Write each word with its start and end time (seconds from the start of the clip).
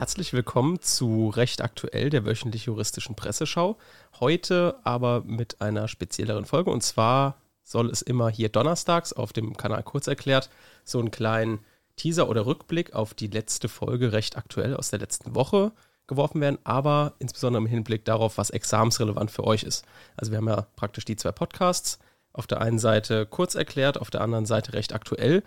Herzlich 0.00 0.32
willkommen 0.32 0.80
zu 0.80 1.28
Recht 1.28 1.60
aktuell, 1.60 2.08
der 2.08 2.24
wöchentlich 2.24 2.64
juristischen 2.64 3.16
Presseschau. 3.16 3.76
Heute 4.18 4.76
aber 4.82 5.20
mit 5.24 5.60
einer 5.60 5.88
spezielleren 5.88 6.46
Folge 6.46 6.70
und 6.70 6.82
zwar 6.82 7.36
soll 7.64 7.90
es 7.90 8.00
immer 8.00 8.30
hier 8.30 8.48
donnerstags 8.48 9.12
auf 9.12 9.34
dem 9.34 9.58
Kanal 9.58 9.82
kurz 9.82 10.06
erklärt 10.06 10.48
so 10.84 11.00
einen 11.00 11.10
kleinen 11.10 11.58
Teaser 11.96 12.30
oder 12.30 12.46
Rückblick 12.46 12.94
auf 12.94 13.12
die 13.12 13.26
letzte 13.26 13.68
Folge 13.68 14.10
Recht 14.14 14.38
aktuell 14.38 14.74
aus 14.74 14.88
der 14.88 15.00
letzten 15.00 15.34
Woche 15.34 15.70
geworfen 16.06 16.40
werden, 16.40 16.58
aber 16.64 17.12
insbesondere 17.18 17.62
im 17.62 17.68
Hinblick 17.68 18.06
darauf, 18.06 18.38
was 18.38 18.48
examensrelevant 18.48 19.30
für 19.30 19.44
euch 19.44 19.64
ist. 19.64 19.84
Also 20.16 20.32
wir 20.32 20.38
haben 20.38 20.48
ja 20.48 20.66
praktisch 20.76 21.04
die 21.04 21.16
zwei 21.16 21.32
Podcasts. 21.32 21.98
Auf 22.32 22.46
der 22.46 22.62
einen 22.62 22.78
Seite 22.78 23.26
kurz 23.26 23.54
erklärt, 23.54 24.00
auf 24.00 24.08
der 24.08 24.22
anderen 24.22 24.46
Seite 24.46 24.72
recht 24.72 24.94
aktuell. 24.94 25.42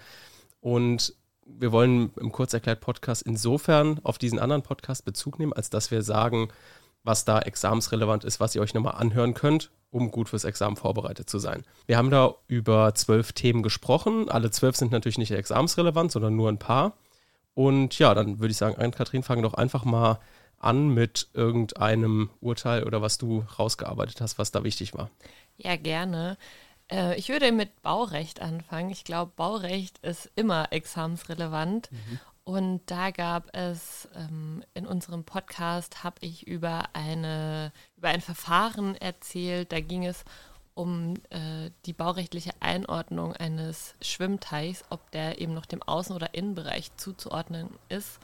Und 0.62 1.16
wir 1.46 1.72
wollen 1.72 2.12
im 2.20 2.32
Kurzerklärt-Podcast 2.32 3.22
insofern 3.22 4.00
auf 4.04 4.18
diesen 4.18 4.40
anderen 4.40 4.64
Podcast 4.64 5.06
Bezug 5.06 5.40
nehmen, 5.40 5.54
als 5.54 5.70
dass 5.70 5.92
wir 5.92 6.02
sagen, 6.02 6.50
was 7.04 7.26
da 7.26 7.40
examensrelevant 7.40 8.24
ist, 8.24 8.40
was 8.40 8.56
ihr 8.56 8.62
euch 8.62 8.74
nochmal 8.74 8.96
anhören 8.96 9.34
könnt, 9.34 9.72
um 9.92 10.12
gut 10.12 10.30
fürs 10.30 10.46
Examen 10.46 10.76
vorbereitet 10.76 11.30
zu 11.30 11.38
sein. 11.40 11.64
Wir 11.86 11.98
haben 11.98 12.10
da 12.10 12.36
über 12.48 12.96
zwölf 12.96 13.34
Themen 13.34 13.62
gesprochen. 13.62 14.30
Alle 14.30 14.52
zwölf 14.52 14.76
sind 14.76 14.92
natürlich 14.92 15.18
nicht 15.18 15.32
examensrelevant, 15.32 16.12
sondern 16.12 16.36
nur 16.36 16.50
ein 16.50 16.60
paar. 16.60 16.98
Und 17.54 18.00
ja, 18.00 18.14
dann 18.14 18.40
würde 18.40 18.52
ich 18.52 18.58
sagen, 18.58 18.78
Ann-Kathrin, 18.78 19.24
fang 19.24 19.42
doch 19.42 19.54
einfach 19.54 19.86
mal 19.86 20.20
an 20.58 20.90
mit 20.94 21.28
irgendeinem 21.34 22.30
Urteil 22.40 22.84
oder 22.84 23.02
was 23.02 23.18
du 23.18 23.44
rausgearbeitet 23.60 24.22
hast, 24.22 24.40
was 24.40 24.52
da 24.52 24.64
wichtig 24.64 24.94
war. 24.94 25.10
Ja, 25.58 25.76
gerne. 25.76 26.38
Äh, 26.94 27.16
ich 27.18 27.30
würde 27.30 27.52
mit 27.52 27.82
Baurecht 27.82 28.42
anfangen. 28.42 28.92
Ich 28.92 29.04
glaube, 29.04 29.32
Baurecht 29.36 29.98
ist 30.00 30.30
immer 30.36 30.72
examensrelevant. 30.72 31.92
Mhm. 31.92 32.20
Und 32.46 32.82
da 32.88 33.12
gab 33.12 33.56
es 33.56 34.08
ähm, 34.16 34.64
in 34.74 34.86
unserem 34.86 35.24
Podcast, 35.24 36.04
habe 36.04 36.18
ich 36.20 36.46
über, 36.46 36.84
eine, 36.94 37.72
über 37.96 38.10
ein 38.10 38.22
Verfahren 38.22 38.96
erzählt. 38.96 39.72
Da 39.72 39.80
ging 39.80 40.06
es 40.06 40.24
um 40.76 41.16
äh, 41.30 41.72
die 41.86 41.94
baurechtliche 41.94 42.52
Einordnung 42.60 43.34
eines 43.34 43.96
Schwimmteichs, 44.02 44.84
ob 44.90 45.10
der 45.12 45.40
eben 45.40 45.54
noch 45.54 45.66
dem 45.66 45.82
Außen- 45.82 46.14
oder 46.14 46.34
Innenbereich 46.34 46.96
zuzuordnen 46.98 47.70
ist, 47.90 48.20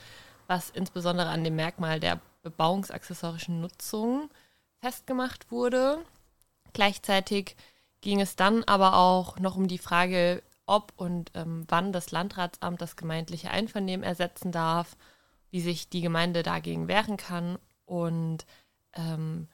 was 0.48 0.70
insbesondere 0.72 1.30
an 1.30 1.44
dem 1.44 1.56
Merkmal 1.56 2.00
der 2.00 2.20
bebauungsaccessorischen 2.42 3.62
Nutzung 3.62 4.30
festgemacht 4.82 5.52
wurde. 5.52 6.00
Gleichzeitig 6.74 7.56
ging 8.02 8.22
es 8.22 8.36
dann 8.36 8.64
aber 8.64 8.96
auch 8.96 9.40
noch 9.40 9.56
um 9.56 9.68
die 9.68 9.78
Frage, 9.78 10.44
ob 10.66 10.94
und 10.96 11.32
ähm, 11.34 11.66
wann 11.68 11.92
das 11.92 12.12
Landratsamt 12.12 12.82
das 12.82 12.96
gemeindliche 12.96 13.50
Einvernehmen 13.50 14.04
ersetzen 14.04 14.52
darf, 14.52 14.96
wie 15.50 15.62
sich 15.62 15.90
die 15.90 16.02
Gemeinde 16.02 16.44
dagegen 16.44 16.88
wehren 16.88 17.18
kann 17.18 17.58
und 17.86 18.46
ähm, 18.94 19.48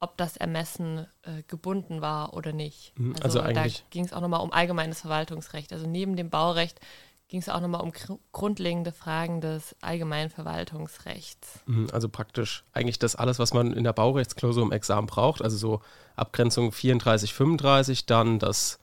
ob 0.00 0.16
das 0.16 0.36
Ermessen 0.36 1.06
äh, 1.22 1.42
gebunden 1.48 2.00
war 2.00 2.34
oder 2.34 2.52
nicht. 2.52 2.92
Mhm, 2.98 3.16
also, 3.22 3.40
also 3.40 3.52
da 3.52 3.66
ging 3.90 4.04
es 4.04 4.12
auch 4.12 4.20
nochmal 4.20 4.42
um 4.42 4.52
allgemeines 4.52 5.00
Verwaltungsrecht. 5.00 5.72
Also 5.72 5.86
neben 5.86 6.14
dem 6.14 6.30
Baurecht 6.30 6.80
ging 7.28 7.40
es 7.40 7.48
auch 7.48 7.60
nochmal 7.60 7.82
um 7.82 7.92
grundlegende 8.32 8.90
Fragen 8.90 9.40
des 9.40 9.76
allgemeinen 9.82 10.30
Verwaltungsrechts. 10.30 11.60
Mhm, 11.66 11.88
also 11.92 12.08
praktisch 12.08 12.64
eigentlich 12.72 12.98
das 12.98 13.16
alles, 13.16 13.38
was 13.38 13.52
man 13.52 13.72
in 13.74 13.84
der 13.84 13.92
Baurechtsklausur 13.92 14.62
im 14.62 14.72
Examen 14.72 15.06
braucht, 15.06 15.42
also 15.42 15.56
so 15.56 15.80
Abgrenzung 16.16 16.72
34, 16.72 17.34
35, 17.34 18.06
dann 18.06 18.38
das, 18.38 18.78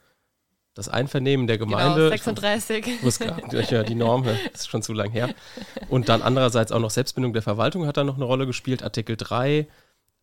das 0.75 0.87
Einvernehmen 0.89 1.47
der 1.47 1.57
genau, 1.57 1.71
Gemeinde. 1.71 1.95
Genau, 1.95 2.09
36. 2.09 2.87
Ich 3.51 3.71
ja, 3.71 3.83
die 3.83 3.95
Norm, 3.95 4.23
das 4.23 4.37
ist 4.53 4.69
schon 4.69 4.83
zu 4.83 4.93
lang 4.93 5.09
her. 5.09 5.33
Und 5.89 6.07
dann 6.07 6.21
andererseits 6.21 6.71
auch 6.71 6.79
noch 6.79 6.91
Selbstbindung 6.91 7.33
der 7.33 7.41
Verwaltung 7.41 7.87
hat 7.87 7.97
da 7.97 8.03
noch 8.03 8.15
eine 8.15 8.25
Rolle 8.25 8.45
gespielt, 8.45 8.83
Artikel 8.83 9.17
3, 9.17 9.67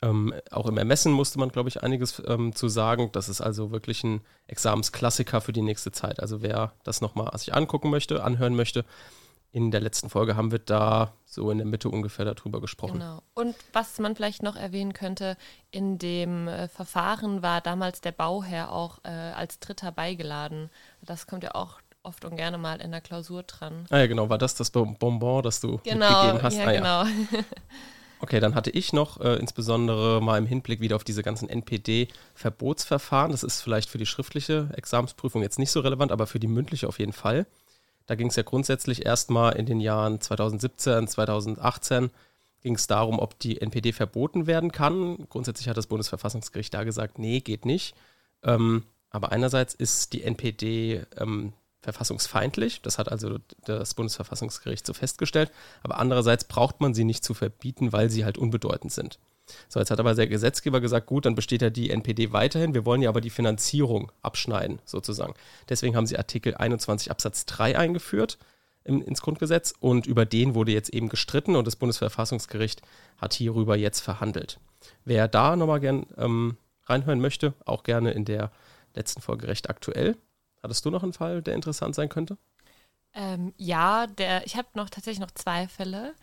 ähm, 0.02 0.34
auch 0.50 0.66
im 0.66 0.78
Ermessen 0.78 1.12
musste 1.12 1.38
man, 1.38 1.50
glaube 1.50 1.68
ich, 1.68 1.82
einiges 1.82 2.20
ähm, 2.26 2.54
zu 2.54 2.68
sagen. 2.68 3.10
Das 3.12 3.28
ist 3.28 3.40
also 3.40 3.70
wirklich 3.70 4.02
ein 4.04 4.20
Examensklassiker 4.48 5.40
für 5.40 5.52
die 5.52 5.62
nächste 5.62 5.92
Zeit. 5.92 6.20
Also 6.20 6.42
wer 6.42 6.72
das 6.84 7.00
nochmal 7.00 7.30
sich 7.38 7.54
angucken 7.54 7.90
möchte, 7.90 8.24
anhören 8.24 8.54
möchte, 8.54 8.84
in 9.52 9.70
der 9.70 9.80
letzten 9.80 10.08
Folge 10.08 10.34
haben 10.34 10.50
wir 10.50 10.58
da 10.58 11.12
so 11.26 11.50
in 11.50 11.58
der 11.58 11.66
Mitte 11.66 11.90
ungefähr 11.90 12.24
darüber 12.24 12.60
gesprochen. 12.60 12.94
Genau. 12.94 13.22
Und 13.34 13.54
was 13.72 13.98
man 13.98 14.16
vielleicht 14.16 14.42
noch 14.42 14.56
erwähnen 14.56 14.94
könnte, 14.94 15.36
in 15.70 15.98
dem 15.98 16.48
äh, 16.48 16.68
Verfahren 16.68 17.42
war 17.42 17.60
damals 17.60 18.00
der 18.00 18.12
Bauherr 18.12 18.72
auch 18.72 18.98
äh, 19.04 19.10
als 19.10 19.60
Dritter 19.60 19.92
beigeladen. 19.92 20.70
Das 21.02 21.26
kommt 21.26 21.44
ja 21.44 21.54
auch 21.54 21.80
oft 22.02 22.24
und 22.24 22.36
gerne 22.36 22.56
mal 22.58 22.80
in 22.80 22.90
der 22.90 23.02
Klausur 23.02 23.42
dran. 23.42 23.86
Ah 23.90 23.98
ja, 23.98 24.06
genau. 24.06 24.30
War 24.30 24.38
das 24.38 24.54
das 24.54 24.70
Bonbon, 24.70 25.42
das 25.42 25.60
du 25.60 25.78
genau, 25.84 26.08
mitgegeben 26.08 26.42
hast? 26.42 26.56
Ja, 26.56 26.64
ah, 26.66 26.72
ja. 26.72 27.04
genau. 27.04 27.42
Okay, 28.22 28.38
dann 28.38 28.54
hatte 28.54 28.70
ich 28.70 28.92
noch 28.92 29.20
äh, 29.20 29.34
insbesondere 29.34 30.22
mal 30.22 30.38
im 30.38 30.46
Hinblick 30.46 30.80
wieder 30.80 30.94
auf 30.94 31.02
diese 31.02 31.24
ganzen 31.24 31.48
NPD-Verbotsverfahren. 31.48 33.32
Das 33.32 33.42
ist 33.42 33.60
vielleicht 33.60 33.90
für 33.90 33.98
die 33.98 34.06
schriftliche 34.06 34.68
Examensprüfung 34.76 35.42
jetzt 35.42 35.58
nicht 35.58 35.72
so 35.72 35.80
relevant, 35.80 36.12
aber 36.12 36.28
für 36.28 36.38
die 36.38 36.46
mündliche 36.46 36.86
auf 36.86 37.00
jeden 37.00 37.12
Fall. 37.12 37.46
Da 38.06 38.14
ging 38.14 38.28
es 38.28 38.36
ja 38.36 38.44
grundsätzlich 38.44 39.04
erstmal 39.04 39.56
in 39.56 39.66
den 39.66 39.80
Jahren 39.80 40.20
2017, 40.20 41.08
2018 41.08 42.10
ging 42.60 42.76
es 42.76 42.86
darum, 42.86 43.18
ob 43.18 43.40
die 43.40 43.60
NPD 43.60 43.90
verboten 43.90 44.46
werden 44.46 44.70
kann. 44.70 45.26
Grundsätzlich 45.28 45.68
hat 45.68 45.76
das 45.76 45.88
Bundesverfassungsgericht 45.88 46.72
da 46.72 46.84
gesagt, 46.84 47.18
nee, 47.18 47.40
geht 47.40 47.66
nicht. 47.66 47.96
Ähm, 48.44 48.84
aber 49.10 49.32
einerseits 49.32 49.74
ist 49.74 50.12
die 50.12 50.22
NPD 50.22 51.02
ähm, 51.18 51.54
verfassungsfeindlich. 51.82 52.80
Das 52.82 52.98
hat 52.98 53.10
also 53.10 53.38
das 53.64 53.94
Bundesverfassungsgericht 53.94 54.86
so 54.86 54.94
festgestellt. 54.94 55.50
Aber 55.82 55.98
andererseits 55.98 56.44
braucht 56.44 56.80
man 56.80 56.94
sie 56.94 57.04
nicht 57.04 57.24
zu 57.24 57.34
verbieten, 57.34 57.92
weil 57.92 58.08
sie 58.08 58.24
halt 58.24 58.38
unbedeutend 58.38 58.92
sind. 58.92 59.18
So, 59.68 59.80
jetzt 59.80 59.90
hat 59.90 59.98
aber 59.98 60.14
der 60.14 60.28
Gesetzgeber 60.28 60.80
gesagt, 60.80 61.06
gut, 61.06 61.26
dann 61.26 61.34
besteht 61.34 61.62
ja 61.62 61.70
die 61.70 61.90
NPD 61.90 62.32
weiterhin. 62.32 62.74
Wir 62.74 62.86
wollen 62.86 63.02
ja 63.02 63.08
aber 63.08 63.20
die 63.20 63.30
Finanzierung 63.30 64.12
abschneiden, 64.22 64.80
sozusagen. 64.84 65.34
Deswegen 65.68 65.96
haben 65.96 66.06
sie 66.06 66.16
Artikel 66.16 66.54
21 66.54 67.10
Absatz 67.10 67.44
3 67.46 67.76
eingeführt 67.76 68.38
im, 68.84 69.02
ins 69.02 69.20
Grundgesetz 69.20 69.74
und 69.78 70.06
über 70.06 70.24
den 70.24 70.54
wurde 70.54 70.72
jetzt 70.72 70.90
eben 70.90 71.08
gestritten 71.08 71.56
und 71.56 71.66
das 71.66 71.76
Bundesverfassungsgericht 71.76 72.82
hat 73.18 73.34
hierüber 73.34 73.76
jetzt 73.76 74.00
verhandelt. 74.00 74.60
Wer 75.04 75.28
da 75.28 75.56
nochmal 75.56 75.80
gern 75.80 76.06
ähm, 76.16 76.56
reinhören 76.84 77.20
möchte, 77.20 77.54
auch 77.64 77.82
gerne 77.82 78.12
in 78.12 78.24
der 78.24 78.52
letzten 78.94 79.22
Folge 79.22 79.48
recht 79.48 79.70
aktuell. 79.70 80.16
Hattest 80.62 80.84
du 80.84 80.90
noch 80.90 81.02
einen 81.02 81.12
Fall, 81.12 81.42
der 81.42 81.54
interessant 81.54 81.94
sein 81.94 82.08
könnte? 82.08 82.38
Ähm, 83.14 83.52
ja, 83.58 84.06
der, 84.06 84.46
ich 84.46 84.56
habe 84.56 84.68
noch 84.74 84.88
tatsächlich 84.88 85.20
noch 85.20 85.32
zwei 85.32 85.68
Fälle. 85.68 86.14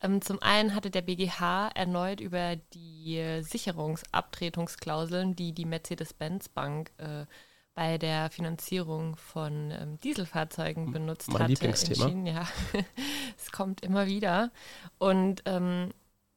Ähm, 0.00 0.20
zum 0.20 0.40
einen 0.42 0.74
hatte 0.74 0.90
der 0.90 1.02
BGH 1.02 1.68
erneut 1.74 2.20
über 2.20 2.56
die 2.74 3.40
Sicherungsabtretungsklauseln, 3.42 5.34
die 5.34 5.52
die 5.52 5.64
Mercedes-Benz-Bank 5.64 6.92
äh, 6.98 7.26
bei 7.74 7.98
der 7.98 8.30
Finanzierung 8.30 9.16
von 9.16 9.70
ähm, 9.70 10.00
Dieselfahrzeugen 10.00 10.92
benutzt 10.92 11.28
mein 11.28 11.42
hatte. 11.42 11.52
Lieblingsthema. 11.52 12.08
Ja, 12.26 12.48
es 13.36 13.52
kommt 13.52 13.82
immer 13.82 14.06
wieder. 14.06 14.50
Und 14.98 15.42
ähm, 15.44 15.92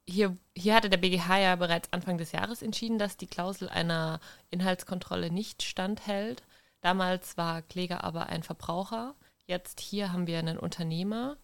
hier, 0.05 0.35
hier 0.55 0.75
hatte 0.75 0.89
der 0.89 0.97
BGH 0.97 1.39
ja 1.39 1.55
bereits 1.55 1.93
Anfang 1.93 2.17
des 2.17 2.31
Jahres 2.31 2.61
entschieden, 2.61 2.97
dass 2.97 3.15
die 3.15 3.27
Klausel 3.27 3.69
einer 3.69 4.19
Inhaltskontrolle 4.49 5.31
nicht 5.31 5.63
standhält. 5.63 6.43
Damals 6.81 7.37
war 7.37 7.61
Kläger 7.61 8.03
aber 8.03 8.27
ein 8.27 8.43
Verbraucher. 8.43 9.15
Jetzt 9.45 9.79
hier 9.79 10.11
haben 10.11 10.27
wir 10.27 10.39
einen 10.39 10.57
Unternehmer. 10.57 11.37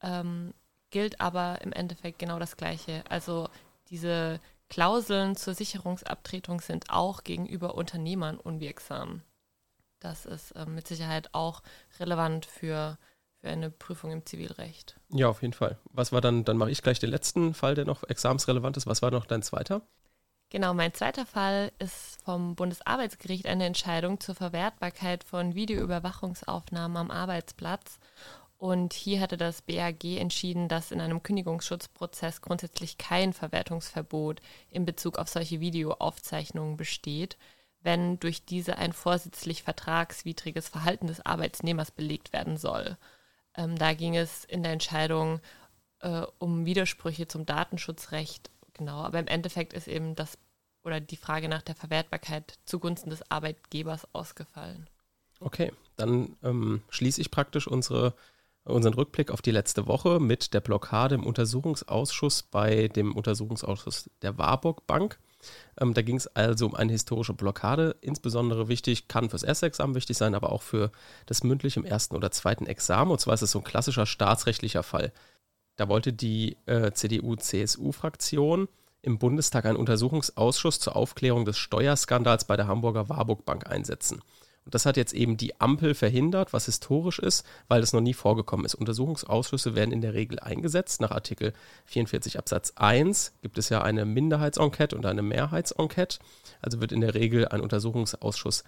Ähm, 0.00 0.54
gilt 0.90 1.20
aber 1.20 1.60
im 1.62 1.72
Endeffekt 1.72 2.18
genau 2.18 2.38
das 2.38 2.56
Gleiche. 2.56 3.02
Also 3.08 3.48
diese 3.88 4.40
Klauseln 4.68 5.36
zur 5.36 5.54
Sicherungsabtretung 5.54 6.60
sind 6.60 6.90
auch 6.90 7.24
gegenüber 7.24 7.74
Unternehmern 7.74 8.38
unwirksam. 8.38 9.22
Das 10.00 10.26
ist 10.26 10.52
äh, 10.52 10.66
mit 10.66 10.86
Sicherheit 10.86 11.30
auch 11.32 11.62
relevant 11.98 12.46
für, 12.46 12.98
für 13.40 13.48
eine 13.48 13.70
Prüfung 13.70 14.12
im 14.12 14.26
Zivilrecht. 14.26 14.98
Ja, 15.08 15.28
auf 15.28 15.42
jeden 15.42 15.54
Fall. 15.54 15.78
Was 15.92 16.12
war 16.12 16.20
dann, 16.20 16.44
dann 16.44 16.56
mache 16.56 16.70
ich 16.70 16.82
gleich 16.82 16.98
den 16.98 17.10
letzten 17.10 17.54
Fall, 17.54 17.74
der 17.74 17.84
noch 17.84 18.02
examensrelevant 18.04 18.76
ist. 18.76 18.86
Was 18.86 19.02
war 19.02 19.10
noch 19.10 19.26
dein 19.26 19.42
zweiter? 19.42 19.82
Genau, 20.50 20.74
mein 20.74 20.94
zweiter 20.94 21.26
Fall 21.26 21.72
ist 21.80 22.22
vom 22.24 22.54
Bundesarbeitsgericht 22.54 23.46
eine 23.46 23.66
Entscheidung 23.66 24.20
zur 24.20 24.36
Verwertbarkeit 24.36 25.24
von 25.24 25.56
Videoüberwachungsaufnahmen 25.56 26.96
am 26.96 27.10
Arbeitsplatz. 27.10 27.98
Und 28.56 28.92
hier 28.92 29.20
hatte 29.20 29.36
das 29.36 29.60
BAG 29.62 30.04
entschieden, 30.04 30.68
dass 30.68 30.92
in 30.92 31.00
einem 31.00 31.22
Kündigungsschutzprozess 31.22 32.40
grundsätzlich 32.40 32.96
kein 32.96 33.32
Verwertungsverbot 33.32 34.40
in 34.70 34.86
Bezug 34.86 35.18
auf 35.18 35.28
solche 35.28 35.60
Videoaufzeichnungen 35.60 36.76
besteht, 36.76 37.36
wenn 37.82 38.18
durch 38.20 38.44
diese 38.44 38.78
ein 38.78 38.92
vorsätzlich 38.92 39.62
vertragswidriges 39.64 40.68
Verhalten 40.68 41.08
des 41.08 41.26
Arbeitsnehmers 41.26 41.90
belegt 41.90 42.32
werden 42.32 42.56
soll. 42.56 42.96
Ähm, 43.56 43.76
da 43.76 43.94
ging 43.94 44.16
es 44.16 44.44
in 44.44 44.62
der 44.62 44.72
Entscheidung 44.72 45.40
äh, 46.00 46.22
um 46.38 46.64
Widersprüche 46.66 47.28
zum 47.28 47.46
Datenschutzrecht 47.46 48.50
Genau, 48.76 48.98
aber 49.02 49.18
im 49.18 49.26
Endeffekt 49.26 49.72
ist 49.72 49.88
eben 49.88 50.14
das 50.14 50.38
oder 50.84 51.00
die 51.00 51.16
Frage 51.16 51.48
nach 51.48 51.62
der 51.62 51.74
Verwertbarkeit 51.74 52.58
zugunsten 52.64 53.10
des 53.10 53.28
Arbeitgebers 53.30 54.06
ausgefallen. 54.14 54.88
Okay, 55.40 55.72
dann 55.96 56.36
ähm, 56.42 56.82
schließe 56.90 57.20
ich 57.20 57.30
praktisch 57.30 57.66
unsere 57.66 58.14
unseren 58.66 58.94
Rückblick 58.94 59.30
auf 59.30 59.42
die 59.42 59.52
letzte 59.52 59.86
Woche 59.86 60.18
mit 60.20 60.52
der 60.52 60.60
Blockade 60.60 61.14
im 61.14 61.24
Untersuchungsausschuss 61.24 62.42
bei 62.42 62.88
dem 62.88 63.14
Untersuchungsausschuss 63.14 64.10
der 64.22 64.38
Warburg 64.38 64.86
Bank. 64.86 65.18
Ähm, 65.80 65.94
da 65.94 66.02
ging 66.02 66.16
es 66.16 66.26
also 66.26 66.66
um 66.66 66.74
eine 66.74 66.92
historische 66.92 67.34
Blockade. 67.34 67.96
Insbesondere 68.00 68.68
wichtig, 68.68 69.06
kann 69.06 69.30
fürs 69.30 69.44
erste 69.44 69.66
Examen 69.66 69.94
wichtig 69.94 70.16
sein, 70.16 70.34
aber 70.34 70.50
auch 70.50 70.62
für 70.62 70.90
das 71.26 71.44
mündliche 71.44 71.78
im 71.78 71.86
ersten 71.86 72.16
oder 72.16 72.32
zweiten 72.32 72.66
Examen. 72.66 73.12
Und 73.12 73.20
zwar 73.20 73.34
ist 73.34 73.42
es 73.42 73.52
so 73.52 73.60
ein 73.60 73.64
klassischer 73.64 74.06
staatsrechtlicher 74.06 74.82
Fall. 74.82 75.12
Da 75.76 75.88
wollte 75.88 76.12
die 76.12 76.56
äh, 76.66 76.92
CDU-CSU-Fraktion 76.92 78.68
im 79.02 79.18
Bundestag 79.18 79.66
einen 79.66 79.76
Untersuchungsausschuss 79.76 80.80
zur 80.80 80.96
Aufklärung 80.96 81.44
des 81.44 81.58
Steuerskandals 81.58 82.44
bei 82.44 82.56
der 82.56 82.66
Hamburger 82.66 83.08
Warburg 83.08 83.44
Bank 83.44 83.66
einsetzen. 83.66 84.20
Und 84.66 84.74
das 84.74 84.84
hat 84.84 84.96
jetzt 84.96 85.12
eben 85.12 85.36
die 85.36 85.60
Ampel 85.60 85.94
verhindert, 85.94 86.52
was 86.52 86.64
historisch 86.64 87.20
ist, 87.20 87.46
weil 87.68 87.80
das 87.80 87.92
noch 87.92 88.00
nie 88.00 88.14
vorgekommen 88.14 88.66
ist. 88.66 88.74
Untersuchungsausschüsse 88.74 89.76
werden 89.76 89.92
in 89.92 90.00
der 90.00 90.12
Regel 90.12 90.40
eingesetzt. 90.40 91.00
Nach 91.00 91.12
Artikel 91.12 91.52
44 91.84 92.36
Absatz 92.36 92.72
1 92.74 93.32
gibt 93.42 93.58
es 93.58 93.68
ja 93.68 93.82
eine 93.82 94.04
Minderheitsenquete 94.04 94.96
und 94.96 95.06
eine 95.06 95.22
Mehrheitsenquete. 95.22 96.18
Also 96.60 96.80
wird 96.80 96.90
in 96.90 97.00
der 97.00 97.14
Regel 97.14 97.46
ein 97.46 97.60
Untersuchungsausschuss 97.60 98.64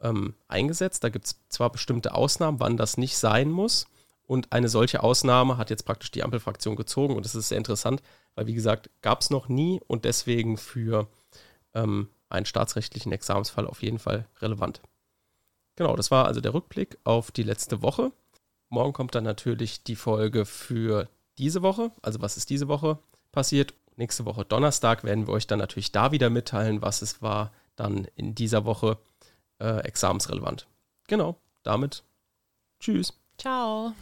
ähm, 0.00 0.34
eingesetzt. 0.46 1.02
Da 1.02 1.08
gibt 1.08 1.26
es 1.26 1.40
zwar 1.48 1.72
bestimmte 1.72 2.14
Ausnahmen, 2.14 2.60
wann 2.60 2.76
das 2.76 2.96
nicht 2.96 3.18
sein 3.18 3.50
muss. 3.50 3.88
Und 4.30 4.52
eine 4.52 4.68
solche 4.68 5.02
Ausnahme 5.02 5.58
hat 5.58 5.70
jetzt 5.70 5.84
praktisch 5.84 6.12
die 6.12 6.22
Ampelfraktion 6.22 6.76
gezogen. 6.76 7.16
Und 7.16 7.24
das 7.24 7.34
ist 7.34 7.48
sehr 7.48 7.58
interessant, 7.58 8.00
weil, 8.36 8.46
wie 8.46 8.54
gesagt, 8.54 8.88
gab 9.02 9.22
es 9.22 9.30
noch 9.30 9.48
nie 9.48 9.80
und 9.88 10.04
deswegen 10.04 10.56
für 10.56 11.08
ähm, 11.74 12.10
einen 12.28 12.46
staatsrechtlichen 12.46 13.10
Examensfall 13.10 13.66
auf 13.66 13.82
jeden 13.82 13.98
Fall 13.98 14.28
relevant. 14.40 14.82
Genau, 15.74 15.96
das 15.96 16.12
war 16.12 16.26
also 16.26 16.40
der 16.40 16.54
Rückblick 16.54 16.96
auf 17.02 17.32
die 17.32 17.42
letzte 17.42 17.82
Woche. 17.82 18.12
Morgen 18.68 18.92
kommt 18.92 19.16
dann 19.16 19.24
natürlich 19.24 19.82
die 19.82 19.96
Folge 19.96 20.44
für 20.44 21.08
diese 21.36 21.62
Woche. 21.62 21.90
Also 22.00 22.22
was 22.22 22.36
ist 22.36 22.50
diese 22.50 22.68
Woche 22.68 23.00
passiert? 23.32 23.74
Nächste 23.96 24.26
Woche 24.26 24.44
Donnerstag 24.44 25.02
werden 25.02 25.26
wir 25.26 25.32
euch 25.32 25.48
dann 25.48 25.58
natürlich 25.58 25.90
da 25.90 26.12
wieder 26.12 26.30
mitteilen, 26.30 26.82
was 26.82 27.02
es 27.02 27.20
war 27.20 27.50
dann 27.74 28.06
in 28.14 28.36
dieser 28.36 28.64
Woche 28.64 28.98
äh, 29.58 29.80
examensrelevant. 29.80 30.68
Genau, 31.08 31.40
damit 31.64 32.04
tschüss. 32.78 33.12
Ciao. 33.36 33.92